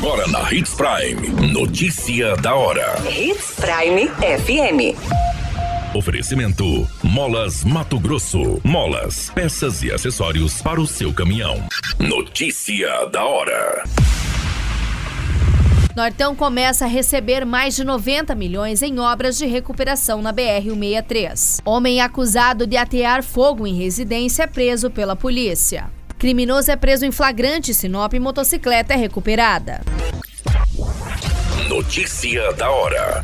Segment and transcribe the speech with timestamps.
[0.00, 1.52] Agora na Hits Prime.
[1.52, 2.96] Notícia da hora.
[3.06, 4.96] Hits Prime FM.
[5.94, 8.62] Oferecimento: Molas Mato Grosso.
[8.64, 11.62] Molas, peças e acessórios para o seu caminhão.
[11.98, 13.84] Notícia da hora.
[15.94, 21.60] Nortão começa a receber mais de 90 milhões em obras de recuperação na BR-163.
[21.62, 25.90] Homem acusado de atear fogo em residência é preso pela polícia.
[26.20, 29.80] Criminoso é preso em flagrante Sinop e motocicleta é recuperada.
[31.66, 33.22] Notícia da hora.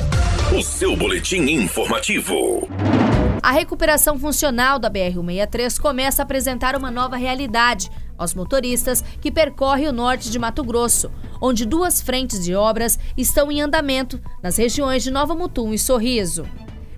[0.59, 2.67] O seu boletim informativo.
[3.43, 9.89] A recuperação funcional da BR-163 começa a apresentar uma nova realidade aos motoristas que percorrem
[9.89, 15.03] o norte de Mato Grosso, onde duas frentes de obras estão em andamento nas regiões
[15.03, 16.47] de Nova Mutum e Sorriso.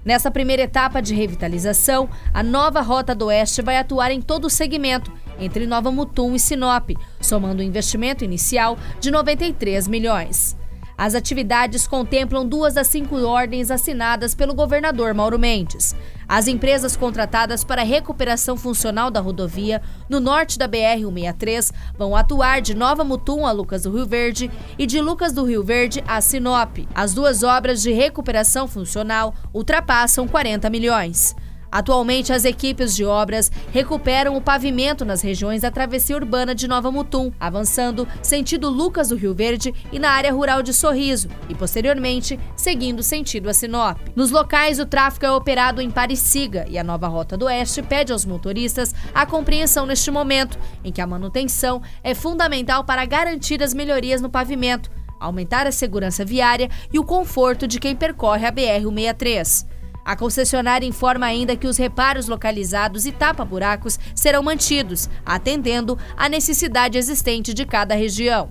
[0.09, 4.51] Nessa primeira etapa de revitalização, a nova Rota do Oeste vai atuar em todo o
[4.51, 10.57] segmento entre Nova Mutum e Sinop, somando um investimento inicial de 93 milhões.
[10.98, 15.95] As atividades contemplam duas das cinco ordens assinadas pelo governador Mauro Mendes.
[16.28, 22.61] As empresas contratadas para a recuperação funcional da rodovia no norte da BR-163 vão atuar
[22.61, 26.20] de Nova Mutum a Lucas do Rio Verde e de Lucas do Rio Verde a
[26.20, 26.78] Sinop.
[26.92, 31.36] As duas obras de recuperação funcional ultrapassam 40 milhões.
[31.70, 36.91] Atualmente, as equipes de obras recuperam o pavimento nas regiões da travessia urbana de Nova
[36.91, 42.39] Mutum, avançando sentido Lucas do Rio Verde e na área rural de Sorriso, e posteriormente
[42.56, 43.98] seguindo sentido a Sinop.
[44.16, 48.12] Nos locais, o tráfego é operado em Pariciga e a nova Rota do Oeste pede
[48.12, 53.74] aos motoristas a compreensão neste momento, em que a manutenção é fundamental para garantir as
[53.74, 59.78] melhorias no pavimento, aumentar a segurança viária e o conforto de quem percorre a BR-163.
[60.09, 66.97] A concessionária informa ainda que os reparos localizados e tapa-buracos serão mantidos, atendendo à necessidade
[66.97, 68.51] existente de cada região.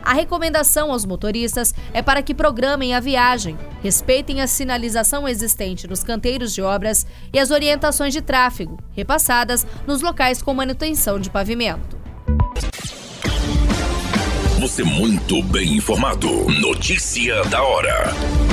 [0.00, 6.04] A recomendação aos motoristas é para que programem a viagem, respeitem a sinalização existente nos
[6.04, 12.00] canteiros de obras e as orientações de tráfego, repassadas nos locais com manutenção de pavimento.
[14.60, 16.28] Você muito bem informado.
[16.60, 18.51] Notícia da hora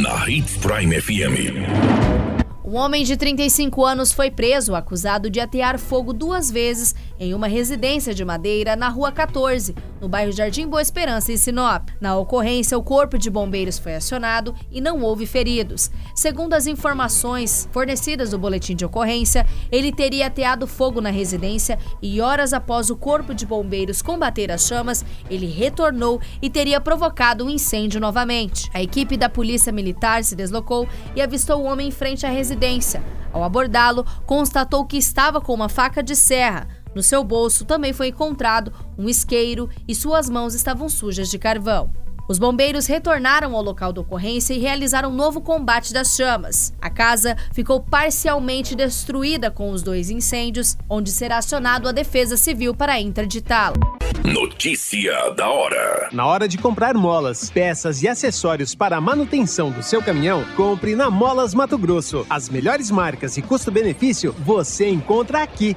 [0.00, 2.42] na Hits Prime FM.
[2.64, 7.46] Um homem de 35 anos foi preso acusado de atear fogo duas vezes em uma
[7.46, 11.88] residência de madeira na Rua 14, no bairro Jardim Boa Esperança, em Sinop.
[12.00, 15.88] Na ocorrência, o corpo de bombeiros foi acionado e não houve feridos.
[16.16, 22.20] Segundo as informações fornecidas no boletim de ocorrência, ele teria ateado fogo na residência e
[22.20, 27.50] horas após o corpo de bombeiros combater as chamas, ele retornou e teria provocado um
[27.50, 28.68] incêndio novamente.
[28.74, 33.00] A equipe da Polícia Militar se deslocou e avistou o homem em frente à residência.
[33.32, 38.08] Ao abordá-lo, constatou que estava com uma faca de serra no seu bolso também foi
[38.08, 41.90] encontrado um isqueiro e suas mãos estavam sujas de carvão.
[42.28, 46.72] Os bombeiros retornaram ao local da ocorrência e realizaram um novo combate das chamas.
[46.80, 52.74] A casa ficou parcialmente destruída com os dois incêndios, onde será acionado a Defesa Civil
[52.74, 53.76] para interditá-la.
[54.24, 56.08] Notícia da hora.
[56.12, 60.94] Na hora de comprar molas, peças e acessórios para a manutenção do seu caminhão, compre
[60.94, 62.24] na Molas Mato Grosso.
[62.30, 65.76] As melhores marcas e custo-benefício você encontra aqui.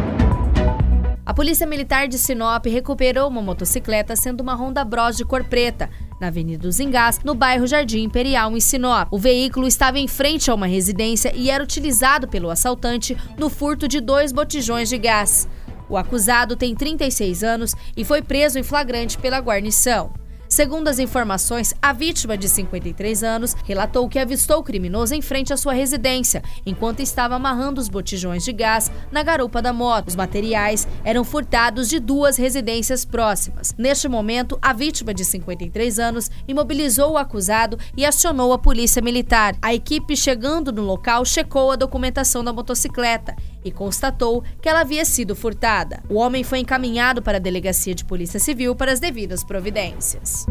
[1.31, 5.89] A Polícia Militar de Sinop recuperou uma motocicleta sendo uma Honda Bros de cor preta,
[6.19, 9.07] na Avenida dos Engás, no bairro Jardim Imperial, em Sinop.
[9.09, 13.87] O veículo estava em frente a uma residência e era utilizado pelo assaltante no furto
[13.87, 15.47] de dois botijões de gás.
[15.87, 20.11] O acusado tem 36 anos e foi preso em flagrante pela guarnição.
[20.51, 25.53] Segundo as informações, a vítima de 53 anos relatou que avistou o criminoso em frente
[25.53, 30.09] à sua residência, enquanto estava amarrando os botijões de gás na garupa da moto.
[30.09, 33.73] Os materiais eram furtados de duas residências próximas.
[33.77, 39.55] Neste momento, a vítima de 53 anos imobilizou o acusado e acionou a polícia militar.
[39.61, 45.05] A equipe, chegando no local, checou a documentação da motocicleta e constatou que ela havia
[45.05, 46.03] sido furtada.
[46.09, 50.45] O homem foi encaminhado para a delegacia de polícia civil para as devidas providências.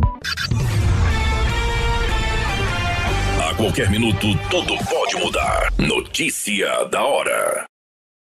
[3.49, 5.73] A qualquer minuto, tudo pode mudar.
[5.79, 7.67] Notícia da hora.